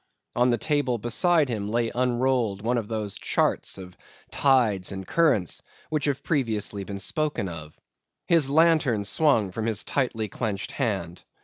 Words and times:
On 0.35 0.49
the 0.49 0.57
table 0.57 0.97
beside 0.97 1.47
him 1.47 1.69
lay 1.69 1.91
unrolled 1.93 2.63
one 2.63 2.79
of 2.79 2.87
those 2.87 3.19
charts 3.19 3.77
of 3.77 3.95
tides 4.31 4.91
and 4.91 5.05
currents 5.05 5.61
which 5.91 6.05
have 6.05 6.23
previously 6.23 6.83
been 6.83 6.97
spoken 6.97 7.47
of. 7.47 7.77
His 8.27 8.49
lantern 8.49 9.05
swung 9.05 9.51
from 9.51 9.67
his 9.67 9.83
tightly 9.83 10.27
clenched 10.27 10.71
hand. 10.71 11.21